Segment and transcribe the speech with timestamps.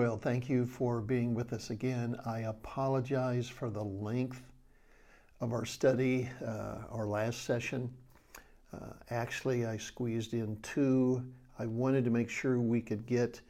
[0.00, 2.18] Well, thank you for being with us again.
[2.24, 4.42] I apologize for the length
[5.42, 7.92] of our study, uh, our last session.
[8.72, 11.22] Uh, actually, I squeezed in two.
[11.58, 13.42] I wanted to make sure we could get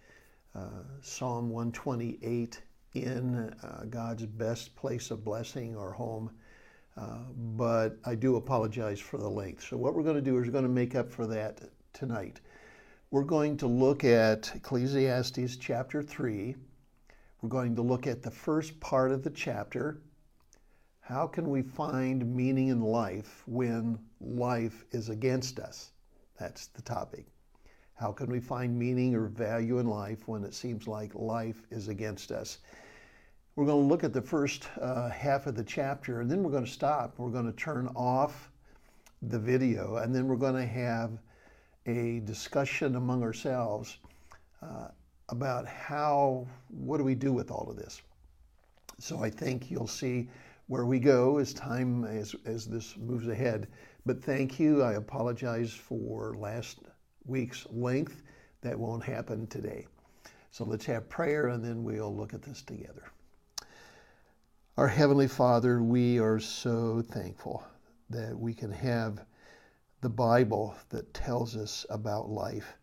[0.57, 2.61] uh, Psalm 128
[2.95, 6.33] in uh, God's best place of blessing, our home.
[6.97, 7.19] Uh,
[7.57, 9.69] but I do apologize for the length.
[9.69, 11.61] So, what we're going to do is we're going to make up for that
[11.93, 12.41] tonight.
[13.13, 16.55] We're going to look at Ecclesiastes chapter 3.
[17.43, 20.01] We're going to look at the first part of the chapter.
[21.01, 25.91] How can we find meaning in life when life is against us?
[26.39, 27.27] That's the topic.
[27.95, 31.89] How can we find meaning or value in life when it seems like life is
[31.89, 32.59] against us?
[33.57, 36.53] We're going to look at the first uh, half of the chapter and then we're
[36.53, 37.19] going to stop.
[37.19, 38.53] We're going to turn off
[39.21, 41.19] the video and then we're going to have
[41.87, 43.99] a discussion among ourselves
[44.63, 44.89] uh,
[45.29, 48.03] about how, what do we do with all of this?
[48.99, 50.29] So I think you'll see
[50.67, 53.67] where we go as time, as, as this moves ahead.
[54.07, 54.83] But thank you.
[54.83, 56.79] I apologize for last
[57.25, 58.23] week's length.
[58.63, 59.87] That won't happen today.
[60.51, 63.05] So let's have prayer and then we'll look at this together.
[64.77, 67.65] Our Heavenly Father, we are so thankful
[68.11, 69.25] that we can have
[70.03, 72.79] the Bible that tells us about life.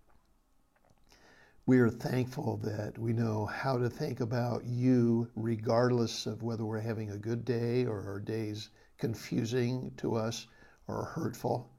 [1.65, 6.79] We are thankful that we know how to think about you regardless of whether we're
[6.79, 10.45] having a good day or our day's confusing to us
[10.87, 11.71] or hurtful.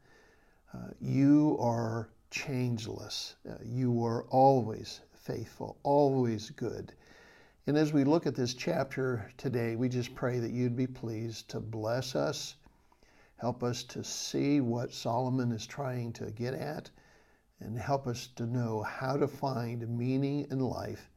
[0.74, 3.36] Uh, you are changeless.
[3.48, 6.92] Uh, you are always faithful, always good.
[7.68, 11.48] And as we look at this chapter today, we just pray that you'd be pleased
[11.50, 12.56] to bless us
[13.38, 16.90] Help us to see what Solomon is trying to get at
[17.60, 21.10] and help us to know how to find meaning in life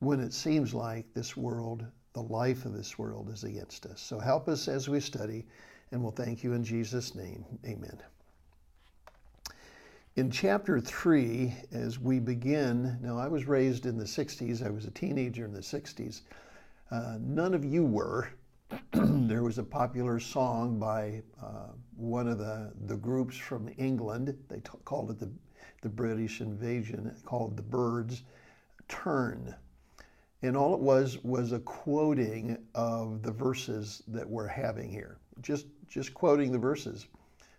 [0.00, 4.00] when it seems like this world, the life of this world, is against us.
[4.00, 5.46] So help us as we study,
[5.90, 7.44] and we'll thank you in Jesus' name.
[7.64, 7.98] Amen.
[10.16, 14.84] In chapter 3, as we begin, now I was raised in the 60s, I was
[14.84, 16.20] a teenager in the 60s.
[16.90, 18.28] Uh, none of you were,
[18.92, 24.36] there was a popular song by uh, one of the, the groups from England.
[24.48, 25.30] They t- called it the,
[25.82, 28.22] the British invasion, called The Byrds,
[28.88, 29.54] Turn.
[30.42, 35.18] And all it was was a quoting of the verses that we're having here.
[35.40, 37.06] Just, just quoting the verses.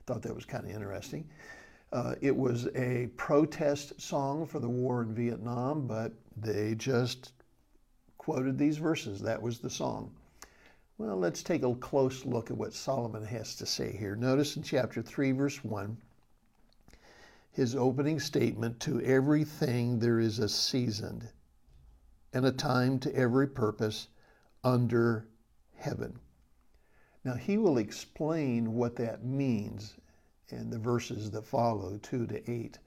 [0.06, 1.28] Thought that was kind of interesting.
[1.92, 7.34] Uh, it was a protest song for the war in Vietnam, but they just
[8.18, 9.22] quoted these verses.
[9.22, 10.12] That was the song.
[10.98, 14.16] Well, let's take a close look at what Solomon has to say here.
[14.16, 15.98] Notice in chapter 3, verse 1,
[17.52, 21.28] his opening statement to everything there is a season
[22.32, 24.08] and a time to every purpose
[24.64, 25.28] under
[25.76, 26.18] heaven.
[27.26, 29.96] Now, he will explain what that means
[30.48, 32.80] in the verses that follow, 2 to 8.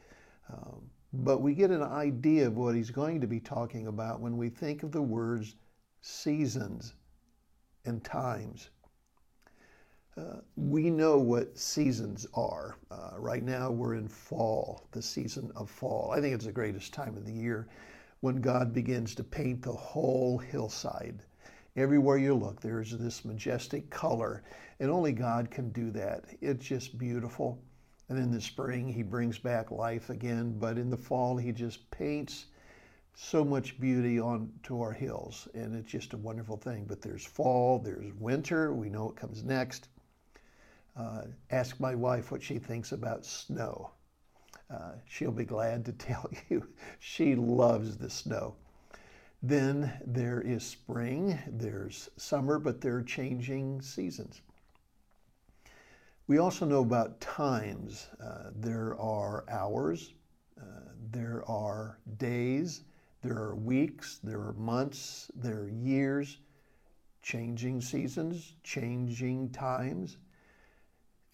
[0.51, 4.39] Um, but we get an idea of what he's going to be talking about when
[4.39, 5.57] we think of the words
[6.01, 6.95] seasons
[7.89, 8.71] and times.
[10.17, 12.77] Uh, we know what seasons are.
[12.91, 16.13] Uh, right now, we're in fall, the season of fall.
[16.13, 17.69] I think it's the greatest time of the year
[18.21, 21.23] when God begins to paint the whole hillside.
[21.77, 24.43] Everywhere you look, there's this majestic color,
[24.81, 26.25] and only God can do that.
[26.41, 27.63] It's just beautiful.
[28.09, 31.89] And in the spring, He brings back life again, but in the fall, He just
[31.93, 32.47] paints
[33.21, 36.85] so much beauty on to our hills, and it's just a wonderful thing.
[36.85, 38.73] But there's fall, there's winter.
[38.73, 39.89] We know what comes next.
[40.97, 43.91] Uh, ask my wife what she thinks about snow.
[44.71, 46.69] Uh, she'll be glad to tell you
[47.01, 48.55] she loves the snow.
[49.43, 54.43] Then there is spring, there's summer, but there are changing seasons.
[56.29, 58.07] We also know about times.
[58.23, 60.13] Uh, there are hours,
[60.61, 62.83] uh, there are days,
[63.29, 66.39] there are weeks, there are months, there are years,
[67.21, 70.17] changing seasons, changing times.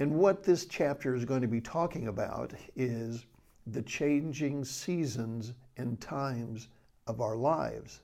[0.01, 3.27] And what this chapter is going to be talking about is
[3.69, 6.67] the changing seasons and times
[7.07, 8.01] of our lives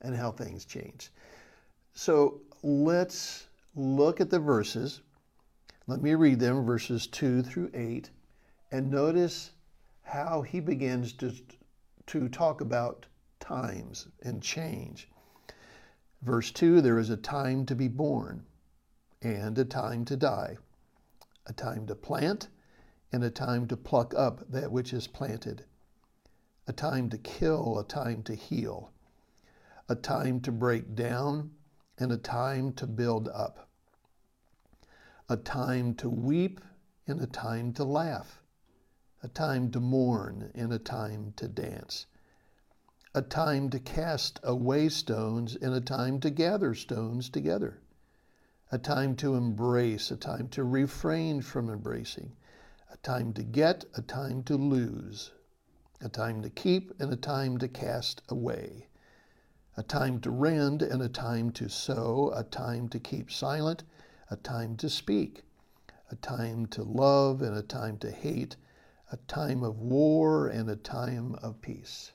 [0.00, 1.10] and how things change.
[1.92, 5.02] So let's look at the verses.
[5.86, 8.08] Let me read them, verses 2 through 8,
[8.72, 9.50] and notice
[10.02, 11.30] how he begins to
[12.06, 13.06] to talk about
[13.40, 15.08] times and change.
[16.22, 18.44] Verse 2 there is a time to be born
[19.22, 20.56] and a time to die,
[21.46, 22.48] a time to plant
[23.12, 25.64] and a time to pluck up that which is planted,
[26.66, 28.90] a time to kill, a time to heal,
[29.88, 31.50] a time to break down,
[31.98, 33.68] and a time to build up,
[35.28, 36.60] a time to weep,
[37.06, 38.42] and a time to laugh,
[39.24, 42.04] a time to mourn, and a time to dance,
[43.14, 47.80] a time to cast away stones, and a time to gather stones together,
[48.70, 52.36] a time to embrace, a time to refrain from embracing,
[52.92, 55.30] a time to get, a time to lose,
[56.02, 58.86] a time to keep, and a time to cast away,
[59.78, 63.84] a time to rend, and a time to sow, a time to keep silent,
[64.30, 65.44] a time to speak,
[66.10, 68.56] a time to love, and a time to hate,
[69.12, 72.12] a time of war, and a time of peace.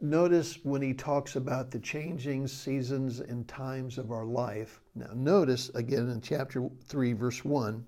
[0.00, 4.80] Notice when he talks about the changing seasons and times of our life.
[4.94, 7.84] Now, notice again in chapter 3, verse 1,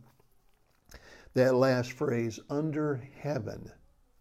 [1.35, 3.70] that last phrase, under heaven,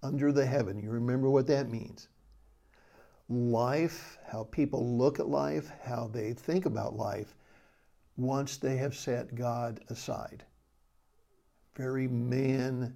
[0.03, 0.77] under the heaven.
[0.79, 2.09] You remember what that means.
[3.29, 7.35] Life, how people look at life, how they think about life,
[8.17, 10.43] once they have set God aside.
[11.77, 12.93] Very man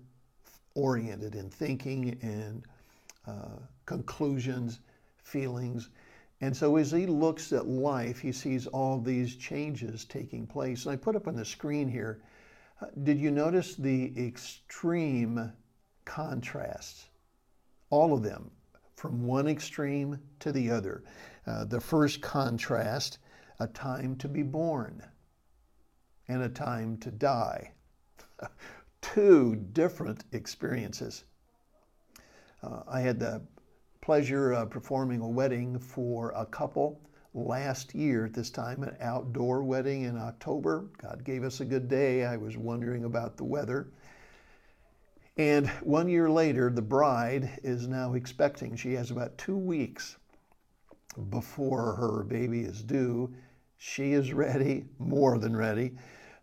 [0.76, 2.64] oriented in thinking and
[3.28, 4.80] uh, conclusions,
[5.24, 5.90] feelings.
[6.42, 10.86] And so as he looks at life, he sees all these changes taking place.
[10.86, 12.22] And I put up on the screen here
[13.04, 15.54] did you notice the extreme
[16.06, 17.06] contrasts?
[17.90, 18.50] All of them,
[18.96, 21.04] from one extreme to the other.
[21.46, 23.20] Uh, the first contrast,
[23.60, 25.04] a time to be born
[26.28, 27.72] and a time to die.
[29.02, 31.24] Two different experiences.
[32.64, 33.42] Uh, I had the
[34.02, 37.00] pleasure of performing a wedding for a couple
[37.34, 40.88] last year at this time, an outdoor wedding in October.
[41.02, 42.26] God gave us a good day.
[42.26, 43.88] I was wondering about the weather.
[45.38, 48.76] And one year later, the bride is now expecting.
[48.76, 50.18] She has about two weeks
[51.30, 53.34] before her baby is due.
[53.78, 55.94] She is ready, more than ready.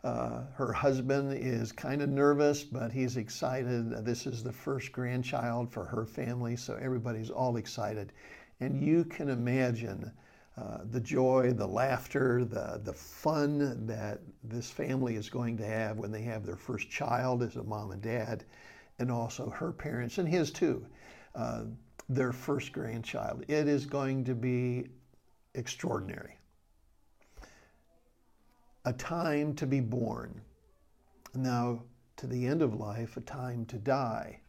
[0.04, 3.90] Uh, her husband is kind of nervous, but he's excited.
[4.04, 8.12] This is the first grandchild for her family, so everybody's all excited.
[8.60, 10.12] And you can imagine
[10.56, 15.98] uh, the joy, the laughter, the, the fun that this family is going to have
[15.98, 18.44] when they have their first child as a mom and dad,
[19.00, 20.86] and also her parents and his too,
[21.34, 21.64] uh,
[22.08, 23.44] their first grandchild.
[23.48, 24.86] It is going to be
[25.54, 26.37] extraordinary.
[28.88, 30.40] A time to be born.
[31.34, 31.82] Now,
[32.16, 34.40] to the end of life, a time to die.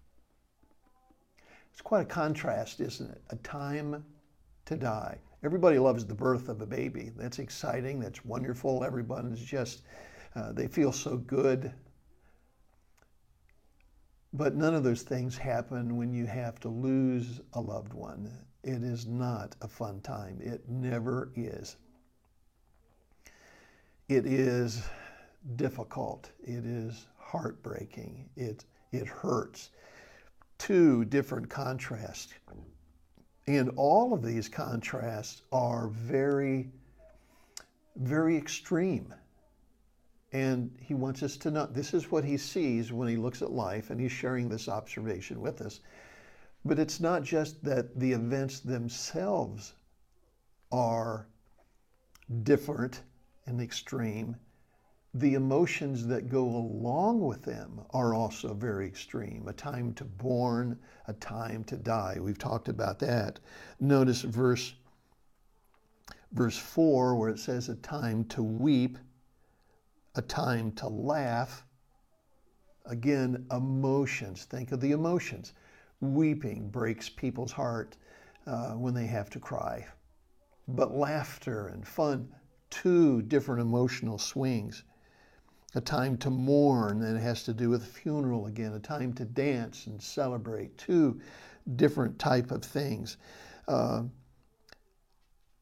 [1.73, 3.21] It's quite a contrast, isn't it?
[3.31, 4.05] A time
[4.63, 5.19] to die.
[5.43, 7.11] Everybody loves the birth of a baby.
[7.17, 7.99] That's exciting.
[7.99, 8.85] That's wonderful.
[8.85, 9.81] Everyone's just,
[10.35, 11.73] uh, they feel so good.
[14.31, 18.31] But none of those things happen when you have to lose a loved one.
[18.63, 20.39] It is not a fun time.
[20.41, 21.75] It never is.
[24.09, 24.83] It is
[25.55, 26.29] difficult.
[26.41, 28.29] It is heartbreaking.
[28.35, 29.69] It, it hurts.
[30.57, 32.33] Two different contrasts
[33.49, 36.69] and all of these contrasts are very,
[37.95, 39.11] very extreme.
[40.31, 43.49] And he wants us to know this is what he sees when he looks at
[43.49, 45.79] life, and he's sharing this observation with us.
[46.63, 49.73] But it's not just that the events themselves
[50.71, 51.27] are
[52.43, 53.01] different
[53.49, 54.35] and extreme,
[55.15, 59.47] the emotions that go along with them are also very extreme.
[59.47, 62.17] A time to born, a time to die.
[62.21, 63.39] We've talked about that.
[63.79, 64.73] Notice verse
[66.31, 68.99] verse 4 where it says a time to weep,
[70.13, 71.65] a time to laugh.
[72.85, 74.45] Again, emotions.
[74.45, 75.53] Think of the emotions.
[76.01, 77.97] Weeping breaks people's heart
[78.45, 79.87] uh, when they have to cry.
[80.67, 82.29] But laughter and fun,
[82.69, 84.83] two different emotional swings
[85.75, 89.25] a time to mourn, and it has to do with funeral again, a time to
[89.25, 91.21] dance and celebrate, two
[91.75, 93.17] different type of things.
[93.67, 94.03] Uh,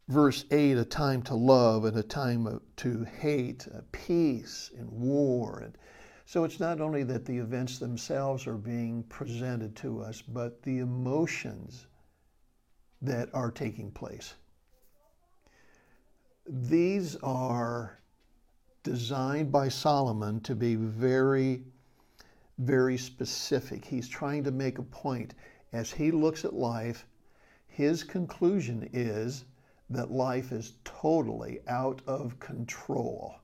[0.07, 5.59] verse 8, a time to love and a time to hate, peace and war.
[5.59, 5.77] And
[6.25, 10.79] so it's not only that the events themselves are being presented to us, but the
[10.79, 11.87] emotions
[13.01, 14.35] that are taking place.
[16.47, 17.99] These are
[18.83, 21.63] designed by Solomon to be very,
[22.57, 23.83] very specific.
[23.83, 25.33] He's trying to make a point.
[25.73, 27.05] As he looks at life,
[27.67, 29.43] his conclusion is
[29.89, 33.35] that life is totally out of control.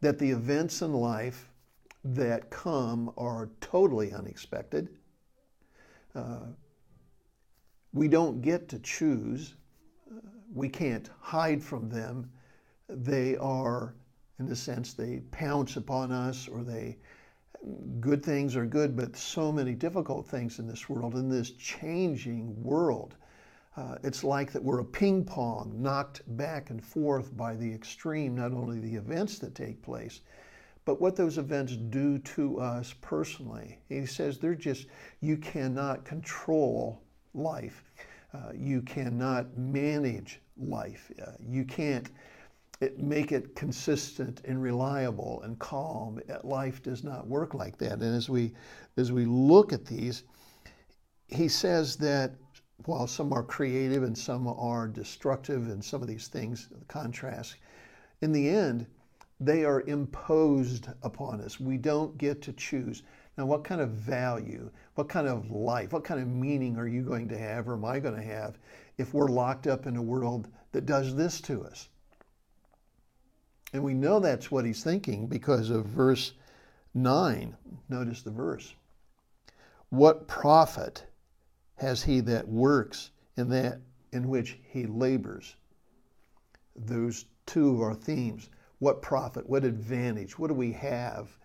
[0.00, 1.50] That the events in life
[2.04, 4.88] that come are totally unexpected,
[6.14, 6.46] Uh,
[7.92, 9.54] we don't get to choose.
[10.54, 12.30] We can't hide from them.
[12.88, 13.94] They are,
[14.38, 16.98] in a sense, they pounce upon us or they,
[18.00, 22.62] good things are good, but so many difficult things in this world, in this changing
[22.62, 23.16] world.
[23.76, 28.34] Uh, it's like that we're a ping pong knocked back and forth by the extreme,
[28.34, 30.20] not only the events that take place,
[30.86, 33.78] but what those events do to us personally.
[33.88, 34.86] He says they're just,
[35.20, 37.02] you cannot control
[37.34, 37.84] life.
[38.36, 41.10] Uh, you cannot manage life.
[41.24, 42.10] Uh, you can't
[42.80, 46.20] it, make it consistent and reliable and calm.
[46.42, 47.92] Life does not work like that.
[47.92, 48.52] And as we,
[48.98, 50.24] as we look at these,
[51.28, 52.32] he says that
[52.84, 57.56] while some are creative and some are destructive and some of these things, contrast,
[58.20, 58.86] in the end,
[59.40, 61.58] they are imposed upon us.
[61.58, 63.02] We don't get to choose.
[63.36, 67.02] Now, what kind of value, what kind of life, what kind of meaning are you
[67.02, 68.58] going to have or am I going to have
[68.96, 71.88] if we're locked up in a world that does this to us?
[73.72, 76.32] And we know that's what he's thinking because of verse
[76.94, 77.54] 9.
[77.90, 78.74] Notice the verse.
[79.90, 81.04] What profit
[81.76, 83.80] has he that works in that
[84.12, 85.56] in which he labors?
[86.74, 88.48] Those two our themes.
[88.78, 89.48] What profit?
[89.48, 90.38] What advantage?
[90.38, 91.36] What do we have?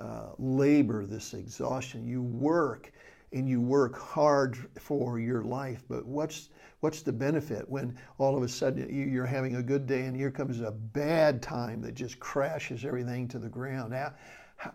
[0.00, 2.06] Uh, labor, this exhaustion.
[2.08, 2.90] You work
[3.32, 6.48] and you work hard for your life, but what's
[6.80, 10.30] what's the benefit when all of a sudden you're having a good day and here
[10.30, 13.92] comes a bad time that just crashes everything to the ground?
[13.92, 14.14] How,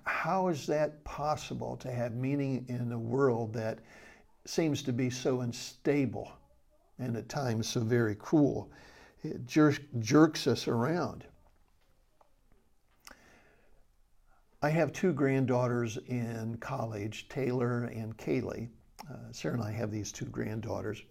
[0.03, 3.79] how is that possible to have meaning in a world that
[4.45, 6.31] seems to be so unstable
[6.99, 8.71] and at times so very cruel?
[9.23, 11.25] It jer- jerks us around.
[14.65, 18.67] I have two granddaughters in college, Taylor and Kaylee.
[19.07, 21.03] Uh, Sarah and I have these two granddaughters.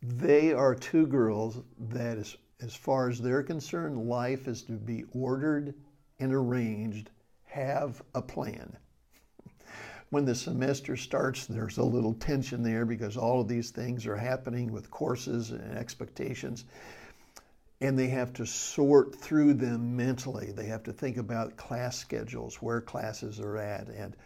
[0.00, 1.58] They are two girls
[1.90, 5.74] that, is, as far as they're concerned, life is to be ordered
[6.20, 7.10] and arranged,
[7.46, 8.76] have a plan.
[10.10, 14.16] When the semester starts, there's a little tension there because all of these things are
[14.16, 16.64] happening with courses and expectations
[17.80, 20.52] and they have to sort through them mentally.
[20.52, 24.16] They have to think about class schedules, where classes are at, and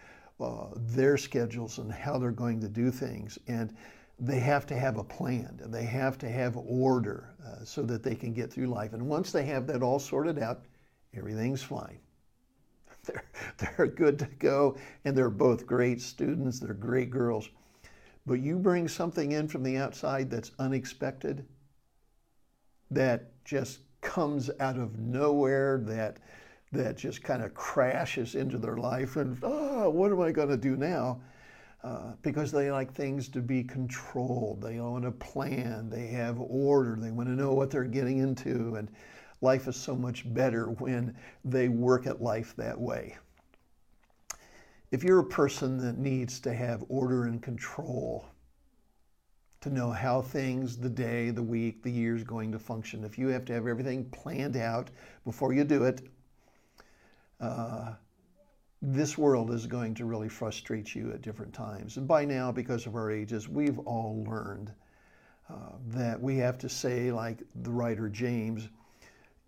[0.40, 3.38] uh, their schedules and how they're going to do things.
[3.48, 3.74] And
[4.18, 8.02] they have to have a plan and they have to have order uh, so that
[8.02, 8.92] they can get through life.
[8.92, 10.64] And once they have that all sorted out,
[11.14, 11.98] everything's fine.
[13.04, 13.24] They're,
[13.56, 14.76] they're good to go,
[15.06, 16.60] and they're both great students.
[16.60, 17.48] They're great girls.
[18.26, 21.46] But you bring something in from the outside that's unexpected,
[22.90, 26.18] that just comes out of nowhere, that
[26.72, 30.56] that just kind of crashes into their life, and oh, what am I going to
[30.56, 31.20] do now?
[31.82, 34.60] Uh, because they like things to be controlled.
[34.60, 35.88] They want a plan.
[35.88, 36.96] They have order.
[37.00, 38.74] They want to know what they're getting into.
[38.74, 38.90] And
[39.40, 43.16] life is so much better when they work at life that way.
[44.90, 48.26] If you're a person that needs to have order and control,
[49.60, 53.18] to know how things, the day, the week, the year is going to function, if
[53.18, 54.90] you have to have everything planned out
[55.24, 56.00] before you do it,
[57.40, 57.92] uh,
[58.82, 61.98] this world is going to really frustrate you at different times.
[61.98, 64.72] And by now, because of our ages, we've all learned
[65.50, 68.68] uh, that we have to say, like the writer James,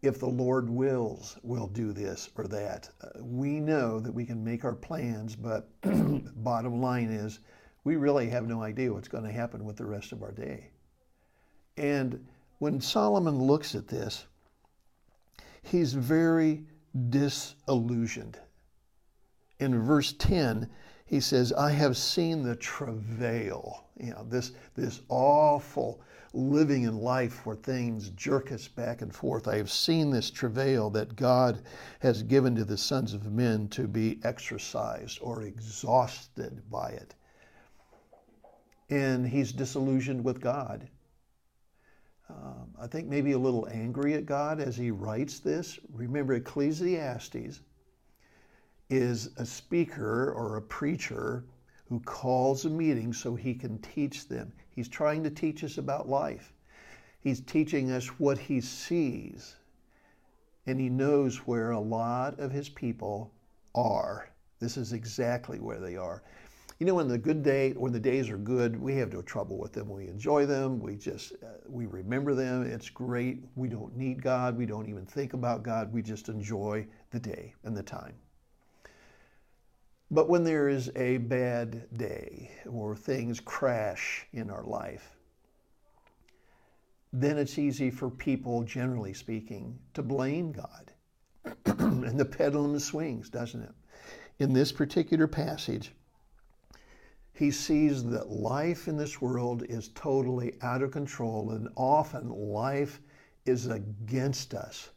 [0.03, 2.91] if the Lord wills, we'll do this or that.
[3.01, 5.69] Uh, we know that we can make our plans, but
[6.43, 7.39] bottom line is
[7.85, 10.71] we really have no idea what's going to happen with the rest of our day.
[11.77, 12.27] And
[12.59, 14.27] when Solomon looks at this,
[15.63, 16.65] he's very
[17.11, 18.39] disillusioned
[19.63, 20.69] in verse 10,
[21.07, 26.01] he says, I have seen the travail, you know, this, this awful
[26.35, 29.47] living in life where things jerk us back and forth.
[29.47, 31.63] I have seen this travail that God
[32.01, 37.15] has given to the sons of men to be exercised or exhausted by it.
[38.93, 40.87] And he's disillusioned with God.
[42.29, 45.79] Um, I think maybe a little angry at God as he writes this.
[45.95, 47.61] Remember, Ecclesiastes
[48.91, 51.47] is a speaker or a preacher
[51.89, 54.53] who calls a meeting so he can teach them.
[54.69, 56.53] He's trying to teach us about life.
[57.23, 59.57] He's teaching us what he sees.
[60.67, 63.33] And he knows where a lot of his people
[63.75, 64.29] are.
[64.59, 66.23] This is exactly where they are.
[66.83, 69.57] You know, when the good day, when the days are good, we have no trouble
[69.57, 69.89] with them.
[69.89, 70.81] We enjoy them.
[70.81, 72.67] We just, uh, we remember them.
[72.67, 73.45] It's great.
[73.55, 74.59] We don't need God.
[74.59, 75.93] We don't even think about God.
[75.93, 78.15] We just enjoy the day and the time.
[80.11, 85.15] But when there is a bad day or things crash in our life,
[87.13, 90.91] then it's easy for people, generally speaking, to blame God.
[91.79, 93.75] and the pendulum swings, doesn't it?
[94.41, 95.93] In this particular passage,
[97.35, 103.01] he sees that life in this world is totally out of control, and often life
[103.47, 104.91] is against us.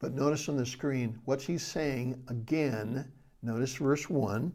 [0.00, 3.12] But notice on the screen, what's he saying again?
[3.40, 4.52] Notice verse 1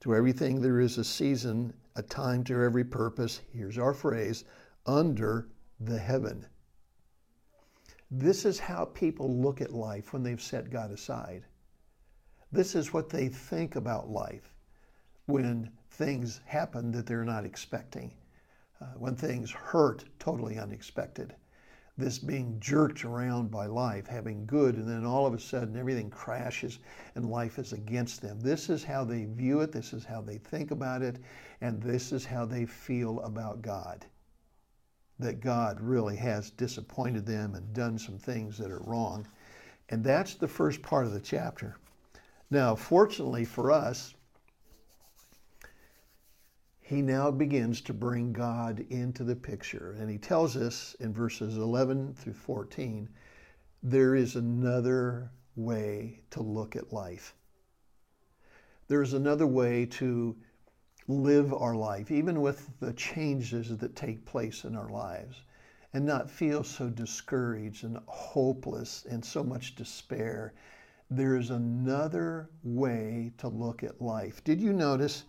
[0.00, 3.42] To everything there is a season, a time to every purpose.
[3.52, 4.44] Here's our phrase
[4.86, 5.48] under
[5.80, 6.46] the heaven.
[8.10, 11.44] This is how people look at life when they've set God aside.
[12.50, 14.54] This is what they think about life
[15.28, 18.10] when things happen that they're not expecting,
[18.80, 21.34] uh, when things hurt totally unexpected.
[21.98, 26.08] This being jerked around by life, having good, and then all of a sudden everything
[26.08, 26.78] crashes
[27.14, 28.40] and life is against them.
[28.40, 31.18] This is how they view it, this is how they think about it,
[31.60, 34.06] and this is how they feel about God.
[35.18, 39.26] That God really has disappointed them and done some things that are wrong.
[39.90, 41.76] And that's the first part of the chapter.
[42.50, 44.14] Now, fortunately for us,
[46.88, 49.94] he now begins to bring God into the picture.
[49.98, 53.06] And he tells us in verses 11 through 14
[53.82, 57.34] there is another way to look at life.
[58.88, 60.34] There's another way to
[61.08, 65.42] live our life, even with the changes that take place in our lives,
[65.92, 70.54] and not feel so discouraged and hopeless and so much despair.
[71.10, 74.42] There is another way to look at life.
[74.42, 75.24] Did you notice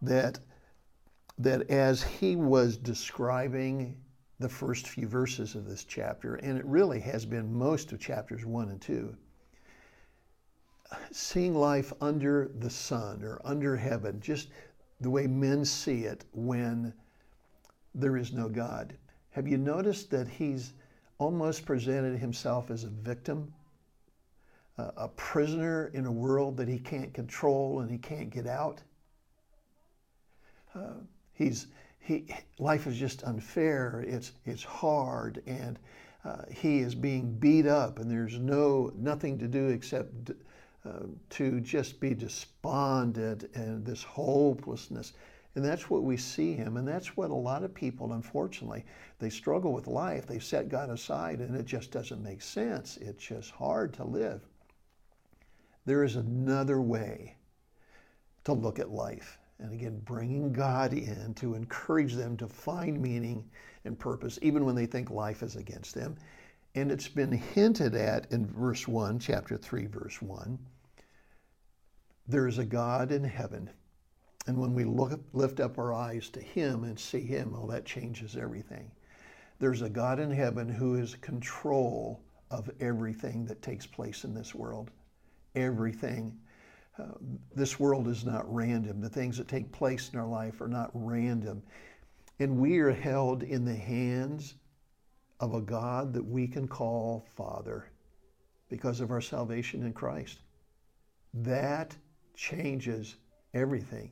[0.00, 0.38] that
[1.38, 3.96] that as he was describing
[4.40, 8.44] the first few verses of this chapter, and it really has been most of chapters
[8.44, 9.16] one and two,
[11.10, 14.48] seeing life under the sun or under heaven, just
[15.00, 16.92] the way men see it when
[17.94, 18.96] there is no God.
[19.30, 20.72] Have you noticed that he's
[21.18, 23.52] almost presented himself as a victim,
[24.78, 28.80] a prisoner in a world that he can't control and he can't get out?
[30.74, 30.94] Uh,
[31.38, 31.68] He's
[32.00, 32.26] he
[32.58, 34.04] life is just unfair.
[34.04, 35.78] It's it's hard, and
[36.24, 40.32] uh, he is being beat up, and there's no nothing to do except
[40.84, 45.12] uh, to just be despondent and this hopelessness.
[45.54, 48.84] And that's what we see him, and that's what a lot of people, unfortunately,
[49.20, 50.26] they struggle with life.
[50.26, 52.96] They set God aside, and it just doesn't make sense.
[52.96, 54.40] It's just hard to live.
[55.86, 57.36] There is another way
[58.44, 63.44] to look at life and again, bringing God in to encourage them to find meaning
[63.84, 66.16] and purpose, even when they think life is against them.
[66.74, 70.58] And it's been hinted at in verse 1, chapter 3, verse 1.
[72.28, 73.70] There is a God in heaven.
[74.46, 77.84] And when we look, lift up our eyes to Him and see Him, oh, that
[77.84, 78.90] changes everything.
[79.58, 84.54] There's a God in heaven who is control of everything that takes place in this
[84.54, 84.90] world.
[85.54, 86.38] Everything
[87.54, 89.00] this world is not random.
[89.00, 91.62] The things that take place in our life are not random.
[92.38, 94.54] And we are held in the hands
[95.40, 97.90] of a God that we can call Father
[98.68, 100.38] because of our salvation in Christ.
[101.34, 101.96] That
[102.34, 103.16] changes
[103.54, 104.10] everything.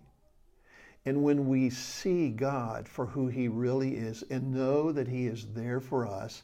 [1.04, 5.46] And when we see God for who He really is and know that He is
[5.54, 6.42] there for us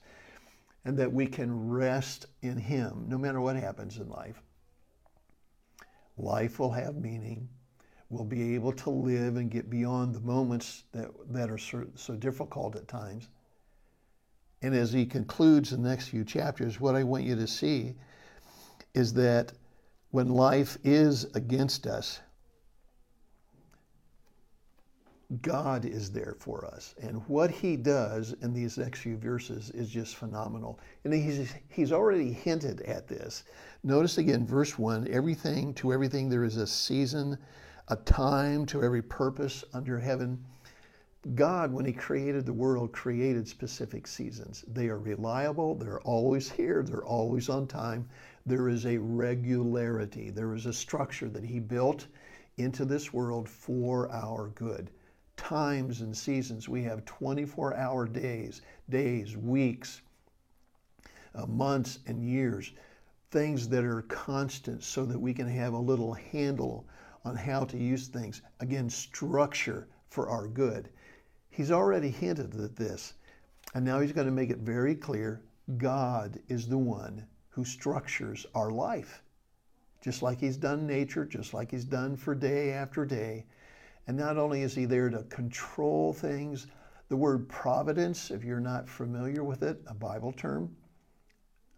[0.84, 4.40] and that we can rest in Him no matter what happens in life,
[6.16, 7.48] life will have meaning.
[8.08, 12.14] We'll be able to live and get beyond the moments that, that are so, so
[12.14, 13.28] difficult at times.
[14.60, 17.94] And as he concludes the next few chapters, what I want you to see
[18.94, 19.52] is that
[20.10, 22.20] when life is against us,
[25.40, 26.94] God is there for us.
[27.00, 30.78] And what he does in these next few verses is just phenomenal.
[31.04, 33.44] And he's, he's already hinted at this.
[33.82, 37.38] Notice again, verse 1 everything, to everything, there is a season,
[37.88, 40.44] a time to every purpose under heaven.
[41.34, 44.64] God, when He created the world, created specific seasons.
[44.68, 48.06] They are reliable, they're always here, they're always on time.
[48.44, 52.06] There is a regularity, there is a structure that He built
[52.58, 54.90] into this world for our good
[55.42, 56.68] times and seasons.
[56.68, 60.00] We have 24 hour days, days, weeks,
[61.34, 62.72] uh, months, and years.
[63.32, 66.86] Things that are constant so that we can have a little handle
[67.24, 68.40] on how to use things.
[68.60, 70.90] Again, structure for our good.
[71.50, 73.14] He's already hinted at this,
[73.74, 75.42] and now he's going to make it very clear
[75.76, 79.22] God is the one who structures our life.
[80.00, 83.46] just like He's done nature, just like He's done for day after day.
[84.06, 86.66] And not only is He there to control things,
[87.08, 90.74] the word providence, if you're not familiar with it, a Bible term,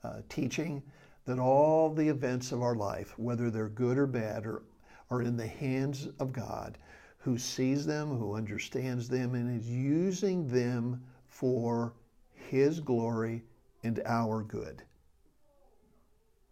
[0.03, 0.83] uh, teaching
[1.25, 4.63] that all the events of our life, whether they're good or bad, are,
[5.11, 6.79] are in the hands of God
[7.19, 11.95] who sees them, who understands them, and is using them for
[12.35, 13.43] His glory
[13.83, 14.83] and our good.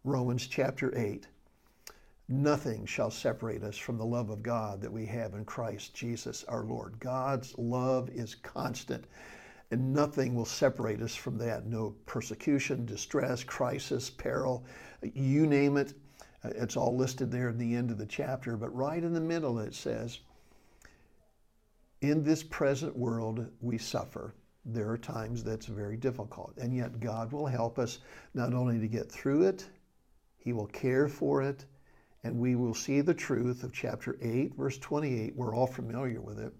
[0.03, 1.29] Romans chapter 8.
[2.35, 6.45] Nothing shall separate us from the love of God that we have in Christ Jesus
[6.45, 6.99] our Lord.
[6.99, 9.05] God's love is constant,
[9.71, 11.67] and nothing will separate us from that.
[11.67, 14.65] No persecution, distress, crisis, peril,
[15.13, 15.93] you name it.
[16.43, 18.57] Uh, it's all listed there at the end of the chapter.
[18.57, 20.21] But right in the middle, it says,
[22.01, 24.33] In this present world, we suffer.
[24.65, 27.99] There are times that's very difficult, and yet God will help us
[28.33, 29.67] not only to get through it,
[30.39, 31.67] He will care for it
[32.25, 35.35] and we will see the truth of chapter 8, verse 28.
[35.35, 36.53] We're all familiar with it.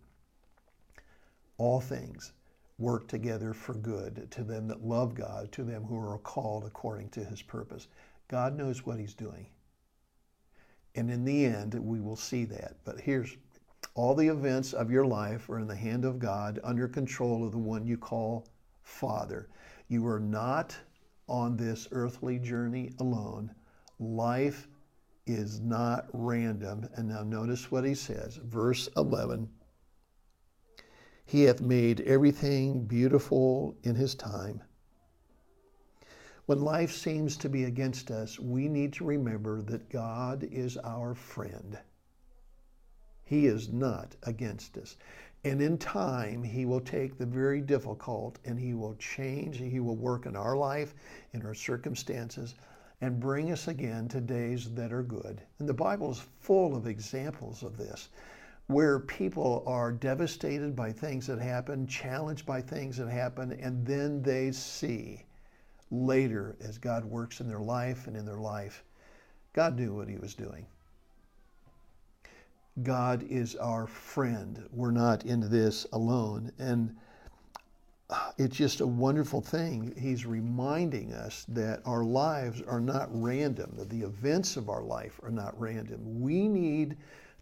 [1.57, 2.33] All things
[2.79, 7.11] work together for good to them that love God, to them who are called according
[7.11, 7.87] to his purpose.
[8.29, 9.47] God knows what he's doing.
[10.95, 12.77] And in the end, we will see that.
[12.85, 13.37] But here's
[13.95, 17.53] all the events of your life are in the hand of God, under control of
[17.53, 18.47] the one you call
[18.83, 19.49] Father.
[19.89, 20.77] You are not
[21.29, 23.55] on this earthly journey alone.
[24.01, 24.67] Life
[25.27, 26.89] is not random.
[26.95, 29.49] And now notice what he says, verse 11.
[31.25, 34.63] He hath made everything beautiful in his time.
[36.47, 41.15] When life seems to be against us, we need to remember that God is our
[41.15, 41.79] friend.
[43.25, 44.97] He is not against us.
[45.45, 49.81] And in time, He will take the very difficult and He will change, and He
[49.81, 50.95] will work in our life,
[51.33, 52.55] in our circumstances,
[53.03, 55.43] and bring us again to days that are good.
[55.59, 58.09] And the Bible is full of examples of this,
[58.69, 64.23] where people are devastated by things that happen, challenged by things that happen, and then
[64.23, 65.25] they see
[65.91, 68.85] later as God works in their life and in their life.
[69.53, 70.65] God knew what he was doing.
[72.85, 74.63] God is our friend.
[74.73, 76.53] We're not in this alone.
[76.59, 76.97] And
[78.39, 79.95] it's just a wonderful thing.
[79.99, 85.21] He's reminding us that our lives are not random, that the events of our life
[85.23, 86.21] are not random.
[86.21, 86.97] We need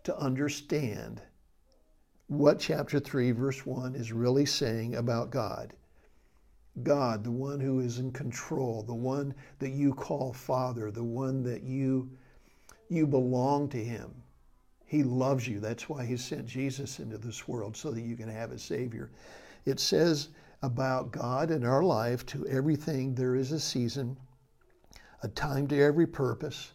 [0.05, 1.23] to understand
[2.29, 5.75] what chapter 3, verse 1 is really saying about God.
[6.83, 11.43] God, the one who is in control, the one that you call Father, the one
[11.43, 12.09] that you,
[12.89, 14.15] you belong to Him.
[14.87, 15.59] He loves you.
[15.61, 19.11] That's why He sent Jesus into this world, so that you can have a Savior.
[19.67, 20.29] It says
[20.63, 23.15] about God in our life to everything.
[23.15, 24.17] There is a season,
[25.23, 26.73] a time to every purpose,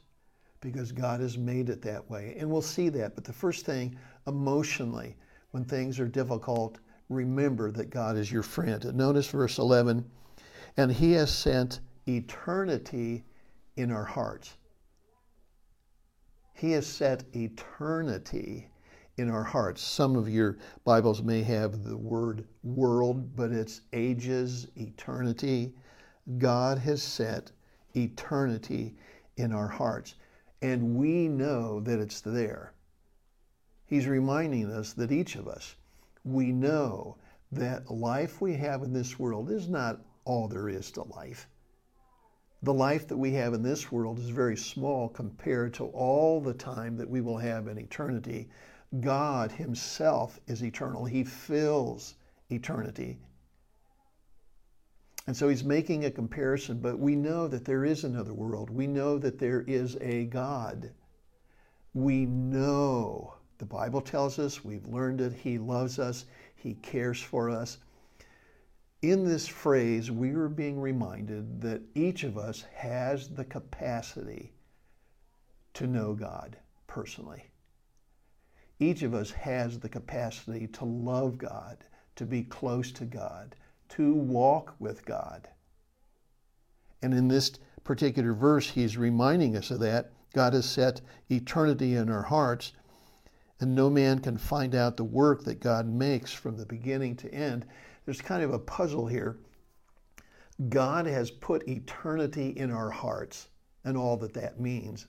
[0.61, 2.35] because God has made it that way.
[2.39, 3.15] And we'll see that.
[3.15, 5.15] But the first thing, emotionally,
[5.51, 8.83] when things are difficult, remember that God is your friend.
[8.85, 10.03] And notice verse 11
[10.77, 13.23] and He has sent eternity
[13.75, 14.57] in our hearts.
[16.53, 18.69] He has set eternity
[19.17, 19.81] in our hearts.
[19.81, 25.73] Some of your Bibles may have the word world, but it's ages, eternity.
[26.37, 27.51] God has set
[27.95, 28.95] eternity
[29.37, 30.15] in our hearts,
[30.61, 32.73] and we know that it's there.
[33.85, 35.75] He's reminding us that each of us,
[36.23, 37.17] we know
[37.51, 41.47] that life we have in this world is not all there is to life.
[42.63, 46.53] The life that we have in this world is very small compared to all the
[46.53, 48.49] time that we will have in eternity
[49.01, 51.05] God Himself is eternal.
[51.05, 52.15] He fills
[52.49, 53.17] eternity.
[55.27, 58.69] And so he's making a comparison, but we know that there is another world.
[58.69, 60.91] We know that there is a God.
[61.93, 67.49] We know, the Bible tells us, we've learned it, He loves us, He cares for
[67.49, 67.79] us.
[69.01, 74.53] In this phrase, we are being reminded that each of us has the capacity
[75.73, 77.45] to know God personally.
[78.79, 81.77] Each of us has the capacity to love God,
[82.17, 83.55] to be close to God,
[83.89, 85.47] to walk with God.
[87.01, 87.51] And in this
[87.83, 90.11] particular verse, he's reminding us of that.
[90.33, 92.73] God has set eternity in our hearts,
[93.61, 97.33] and no man can find out the work that God makes from the beginning to
[97.33, 97.65] end.
[98.03, 99.37] There's kind of a puzzle here.
[100.69, 103.47] God has put eternity in our hearts
[103.83, 105.07] and all that that means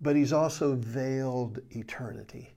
[0.00, 2.52] but he's also veiled eternity.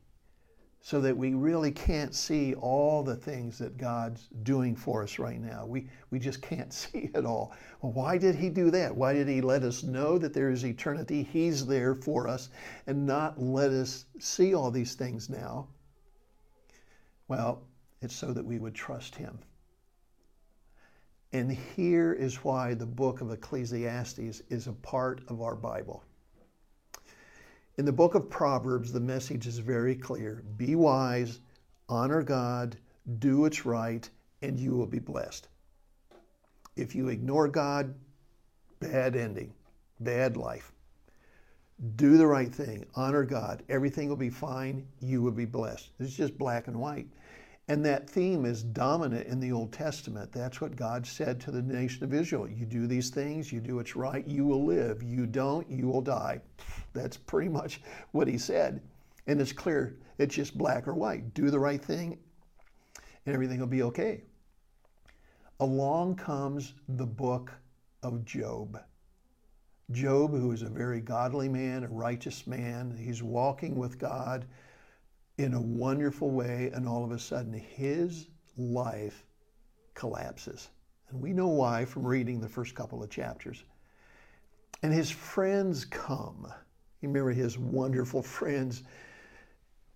[0.82, 5.40] so that we really can't see all the things that God's doing for us right
[5.40, 5.66] now.
[5.66, 7.54] We, we just can't see it all.
[7.82, 8.96] Well, why did He do that?
[8.96, 11.24] Why did He let us know that there is eternity?
[11.24, 12.50] He's there for us
[12.88, 15.68] and not let us see all these things now.
[17.28, 17.62] Well,
[18.02, 19.38] it's so that we would trust Him.
[21.34, 26.04] And here is why the book of Ecclesiastes is a part of our Bible.
[27.80, 31.40] In the book of Proverbs, the message is very clear be wise,
[31.88, 32.76] honor God,
[33.20, 34.10] do what's right,
[34.42, 35.48] and you will be blessed.
[36.76, 37.96] If you ignore God,
[38.82, 39.54] bad ending,
[40.02, 40.74] bad life.
[41.96, 45.90] Do the right thing, honor God, everything will be fine, you will be blessed.
[46.02, 47.08] It's just black and white.
[47.70, 50.32] And that theme is dominant in the Old Testament.
[50.32, 52.50] That's what God said to the nation of Israel.
[52.50, 55.04] You do these things, you do what's right, you will live.
[55.04, 56.42] You don't, you will die.
[56.94, 58.82] That's pretty much what he said.
[59.28, 61.36] And it's clear, it's just black or white.
[61.36, 62.18] Do the right thing,
[63.28, 64.24] and everything will be okay.
[65.60, 67.54] Along comes the book
[68.02, 68.80] of Job.
[69.92, 74.48] Job, who is a very godly man, a righteous man, he's walking with God
[75.40, 79.24] in a wonderful way, and all of a sudden his life
[79.94, 80.70] collapses.
[81.10, 83.64] And we know why from reading the first couple of chapters.
[84.84, 86.46] And his friends come.
[87.00, 88.84] You remember his wonderful friends.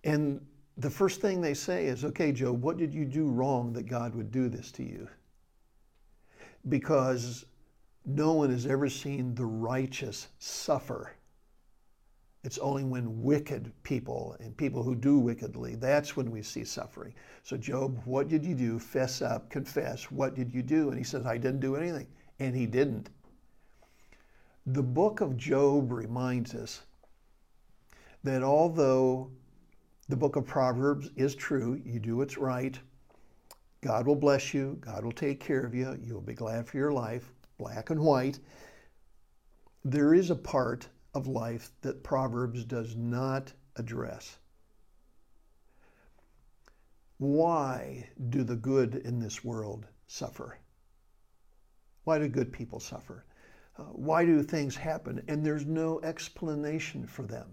[0.02, 0.40] And
[0.78, 4.14] the first thing they say is, okay, Job, what did you do wrong that God
[4.14, 5.06] would do this to you?
[6.70, 7.44] Because
[8.06, 11.12] no one has ever seen the righteous suffer
[12.44, 17.14] it's only when wicked people and people who do wickedly, that's when we see suffering.
[17.42, 18.78] So, Job, what did you do?
[18.78, 20.10] Fess up, confess.
[20.10, 20.90] What did you do?
[20.90, 22.06] And he says, I didn't do anything.
[22.40, 23.08] And he didn't.
[24.66, 26.82] The book of Job reminds us
[28.24, 29.30] that although
[30.10, 32.78] the book of Proverbs is true, you do what's right,
[33.80, 36.92] God will bless you, God will take care of you, you'll be glad for your
[36.92, 38.38] life, black and white.
[39.82, 44.38] There is a part of life that Proverbs does not address.
[47.18, 50.58] Why do the good in this world suffer?
[52.02, 53.24] Why do good people suffer?
[53.78, 57.48] Uh, why do things happen and there's no explanation for them?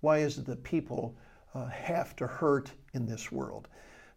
[0.00, 1.16] Why is it that people
[1.54, 3.68] uh, have to hurt in this world?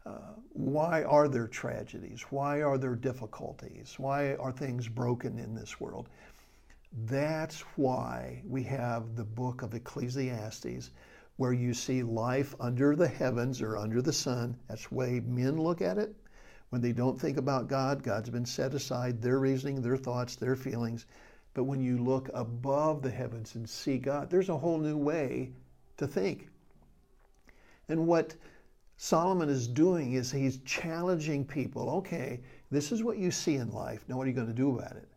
[0.06, 2.22] Uh, why are there tragedies?
[2.30, 3.96] Why are there difficulties?
[3.98, 6.10] Why are things broken in this world?
[6.92, 10.90] That's why we have the book of Ecclesiastes,
[11.38, 14.58] where you see life under the heavens or under the sun.
[14.68, 16.16] That's the way men look at it.
[16.70, 20.56] When they don't think about God, God's been set aside, their reasoning, their thoughts, their
[20.56, 21.06] feelings.
[21.54, 25.52] But when you look above the heavens and see God, there's a whole new way
[25.98, 26.50] to think.
[27.88, 28.36] And what
[28.98, 34.06] Solomon is doing is he's challenging people okay, this is what you see in life.
[34.08, 35.09] Now, what are you going to do about it?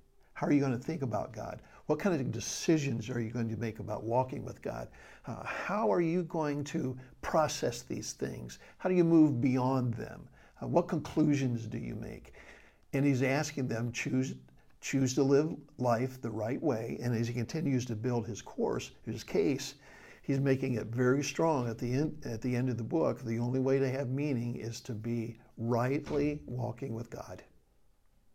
[0.42, 1.60] How are you going to think about God?
[1.86, 4.88] What kind of decisions are you going to make about walking with God?
[5.24, 8.58] Uh, how are you going to process these things?
[8.78, 10.28] How do you move beyond them?
[10.60, 12.34] Uh, what conclusions do you make?
[12.92, 14.34] And he's asking them choose
[14.80, 16.98] choose to live life the right way.
[17.00, 19.76] And as he continues to build his course, his case,
[20.22, 23.22] he's making it very strong at the end at the end of the book.
[23.22, 27.44] The only way to have meaning is to be rightly walking with God.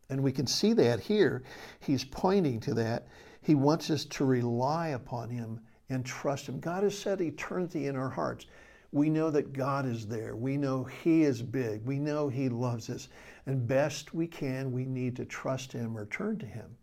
[0.10, 1.44] And we can see that here.
[1.80, 3.08] He's pointing to that.
[3.42, 6.60] He wants us to rely upon Him and trust Him.
[6.60, 8.46] God has set eternity in our hearts.
[8.92, 10.36] We know that God is there.
[10.36, 11.86] We know He is big.
[11.86, 13.10] We know He loves us.
[13.46, 16.78] And best we can, we need to trust Him or turn to Him.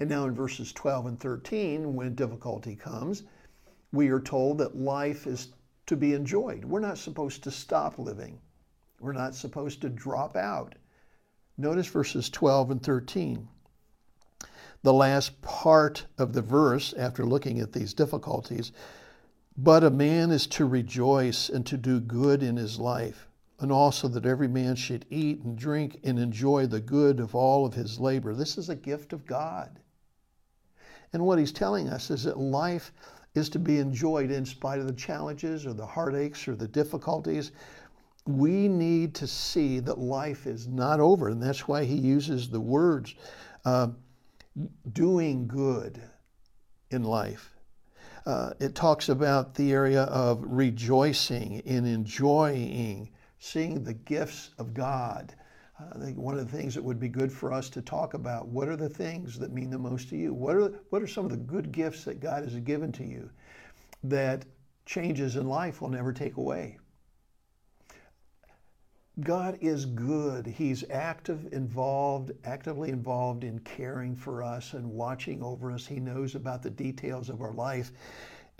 [0.00, 3.24] And now in verses 12 and 13, when difficulty comes,
[3.92, 5.48] we are told that life is
[5.86, 6.64] to be enjoyed.
[6.64, 8.38] We're not supposed to stop living,
[9.00, 10.74] we're not supposed to drop out.
[11.60, 13.48] Notice verses 12 and 13.
[14.84, 18.70] The last part of the verse, after looking at these difficulties,
[19.56, 24.06] but a man is to rejoice and to do good in his life, and also
[24.06, 27.98] that every man should eat and drink and enjoy the good of all of his
[27.98, 28.34] labor.
[28.34, 29.80] This is a gift of God.
[31.12, 32.92] And what he's telling us is that life
[33.34, 37.50] is to be enjoyed in spite of the challenges or the heartaches or the difficulties
[38.28, 41.30] we need to see that life is not over.
[41.30, 43.14] And that's why he uses the words
[43.64, 43.88] uh,
[44.92, 46.02] doing good
[46.90, 47.54] in life.
[48.26, 55.34] Uh, it talks about the area of rejoicing and enjoying, seeing the gifts of God.
[55.80, 58.48] I think one of the things that would be good for us to talk about
[58.48, 60.34] what are the things that mean the most to you?
[60.34, 63.30] What are, what are some of the good gifts that God has given to you
[64.04, 64.44] that
[64.84, 66.78] changes in life will never take away.
[69.20, 70.46] God is good.
[70.46, 75.86] He's active, involved, actively involved in caring for us and watching over us.
[75.86, 77.90] He knows about the details of our life.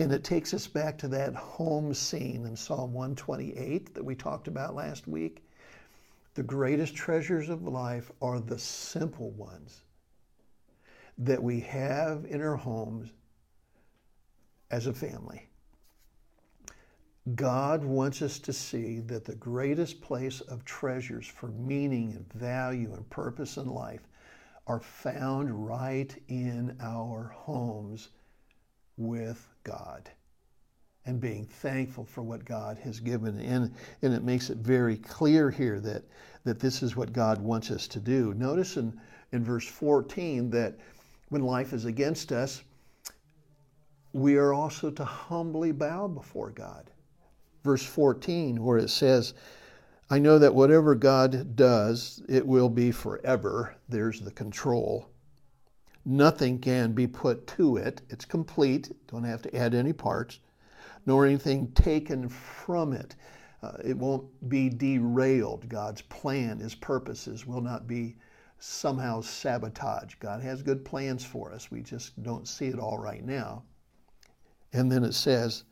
[0.01, 4.49] And it takes us back to that home scene in Psalm 128 that we talked
[4.49, 5.45] about last week.
[6.35, 9.83] The greatest treasures of life are the simple ones
[11.19, 13.11] that we have in our homes
[14.71, 15.48] as a family.
[17.35, 22.93] God wants us to see that the greatest place of treasures for meaning and value
[22.95, 24.03] and purpose in life
[24.67, 28.11] are found right in our homes
[28.97, 30.11] with God
[31.07, 33.41] and being thankful for what God has given.
[33.41, 36.05] And, and it makes it very clear here that,
[36.45, 38.35] that this is what God wants us to do.
[38.35, 38.99] Notice in,
[39.33, 40.77] in verse 14 that
[41.31, 42.63] when life is against us,
[44.13, 46.91] we are also to humbly bow before God.
[47.69, 49.35] Verse 14, where it says,
[50.09, 53.77] I know that whatever God does, it will be forever.
[53.91, 55.11] There's the control.
[56.03, 58.01] Nothing can be put to it.
[58.09, 58.91] It's complete.
[59.09, 60.41] Don't have to add any parts,
[61.05, 63.17] nor anything taken from it.
[63.63, 65.69] Uh, it won't be derailed.
[65.69, 68.17] God's plan, His purposes will not be
[68.59, 70.21] somehow sabotaged.
[70.21, 71.71] God has good plans for us.
[71.71, 73.63] We just don't see it all right now.
[74.73, 75.65] And then it says,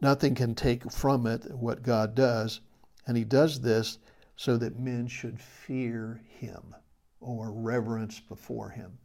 [0.00, 2.60] nothing can take from it what God does.
[3.06, 3.98] And He does this
[4.36, 6.74] so that men should fear Him
[7.20, 8.98] or reverence before Him.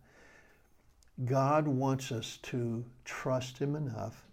[1.23, 4.25] God wants us to trust Him enough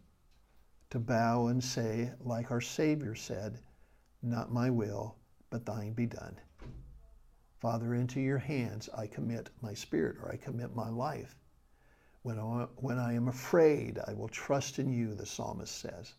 [0.90, 3.58] to bow and say, like our Savior said,
[4.22, 5.16] Not my will,
[5.48, 6.38] but thine be done.
[7.60, 11.38] Father, into your hands I commit my spirit or I commit my life.
[12.22, 16.14] When I, when I am afraid, I will trust in you, the psalmist says.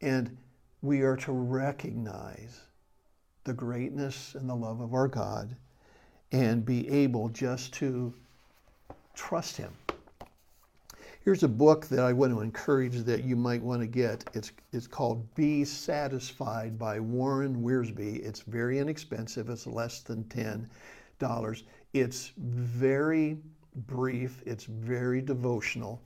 [0.00, 0.36] And
[0.82, 2.60] we are to recognize
[3.44, 5.56] the greatness and the love of our God
[6.32, 8.12] and be able just to
[9.14, 9.72] trust Him.
[11.24, 14.24] Here's a book that I want to encourage that you might want to get.
[14.32, 18.24] It's, it's called Be Satisfied by Warren Wiersbe.
[18.24, 21.62] It's very inexpensive, it's less than $10.
[21.94, 23.38] It's very
[23.88, 26.00] brief, it's very devotional.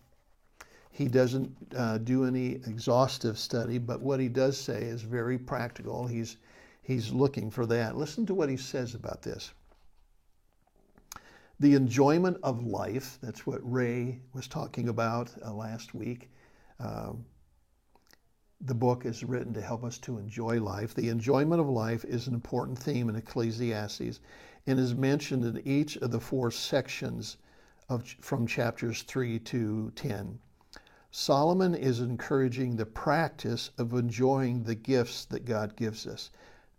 [0.90, 6.06] He doesn't uh, do any exhaustive study, but what he does say is very practical.
[6.06, 6.36] He's,
[6.82, 7.96] he's looking for that.
[7.96, 9.52] Listen to what he says about this
[11.60, 13.18] the enjoyment of life.
[13.22, 16.30] That's what Ray was talking about uh, last week.
[16.78, 17.24] Um,
[18.62, 20.94] the book is written to help us to enjoy life.
[20.94, 24.20] The enjoyment of life is an important theme in Ecclesiastes
[24.66, 27.36] and is mentioned in each of the four sections
[27.88, 30.38] of, from chapters 3 to 10.
[31.12, 36.30] Solomon is encouraging the practice of enjoying the gifts that God gives us,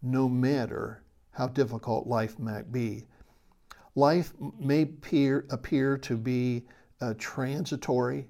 [0.02, 3.08] no matter how difficult life might be.
[3.94, 6.66] Life may appear, appear to be
[7.02, 8.30] uh, transitory,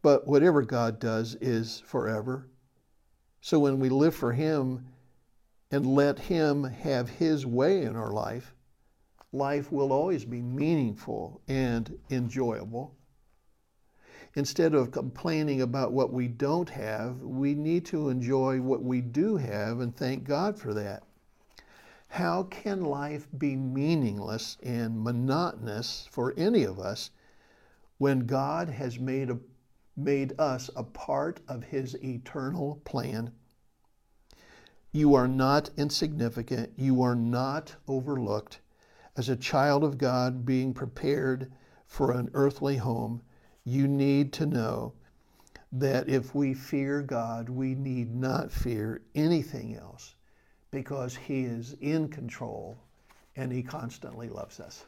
[0.00, 2.48] but whatever God does is forever.
[3.42, 4.86] So when we live for Him
[5.70, 8.54] and let Him have His way in our life,
[9.32, 12.96] life will always be meaningful and enjoyable.
[14.36, 19.36] Instead of complaining about what we don't have, we need to enjoy what we do
[19.36, 21.02] have and thank God for that.
[22.06, 27.10] How can life be meaningless and monotonous for any of us
[27.98, 29.38] when God has made, a,
[29.96, 33.32] made us a part of His eternal plan?
[34.92, 36.72] You are not insignificant.
[36.76, 38.60] You are not overlooked.
[39.16, 41.52] As a child of God being prepared
[41.86, 43.22] for an earthly home,
[43.64, 44.92] you need to know
[45.72, 50.14] that if we fear God, we need not fear anything else
[50.70, 52.76] because He is in control
[53.36, 54.84] and He constantly loves us.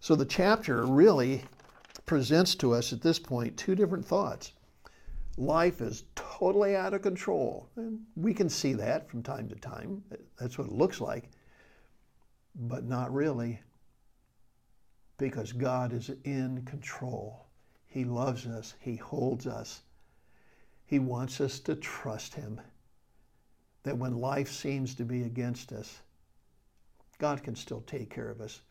[0.00, 1.44] So the chapter really
[2.06, 4.52] presents to us at this point two different thoughts.
[5.36, 7.68] Life is totally out of control.
[7.76, 10.02] And we can see that from time to time.
[10.38, 11.30] That's what it looks like.
[12.54, 13.60] But not really.
[15.20, 17.44] Because God is in control.
[17.86, 18.72] He loves us.
[18.80, 19.82] He holds us.
[20.86, 22.58] He wants us to trust Him
[23.82, 26.00] that when life seems to be against us,
[27.18, 28.62] God can still take care of us.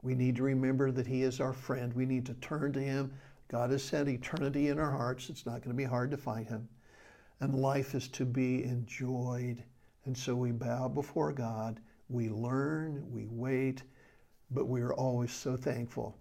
[0.00, 1.92] We need to remember that He is our friend.
[1.92, 3.12] We need to turn to Him.
[3.48, 5.28] God has set eternity in our hearts.
[5.28, 6.70] It's not going to be hard to find Him.
[7.40, 9.62] And life is to be enjoyed.
[10.06, 11.80] And so we bow before God.
[12.08, 13.82] We learn, we wait,
[14.54, 16.16] but we are always so thankful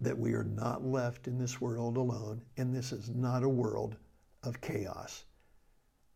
[0.00, 3.96] that we are not left in this world alone, and this is not a world
[4.42, 5.24] of chaos,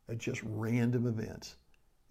[0.09, 1.57] of just random events.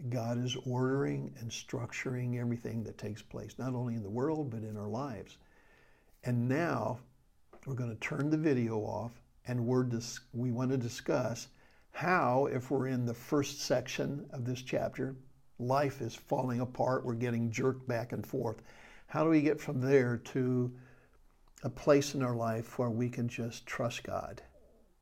[0.10, 4.64] God is ordering and structuring everything that takes place, not only in the world, but
[4.64, 5.38] in our lives.
[6.24, 7.00] And now
[7.66, 9.12] we're going to turn the video off
[9.48, 11.48] and we're dis- we want to discuss
[11.92, 15.16] how, if we're in the first section of this chapter,
[15.58, 18.62] life is falling apart, we're getting jerked back and forth.
[19.08, 20.72] How do we get from there to
[21.64, 24.42] a place in our life where we can just trust God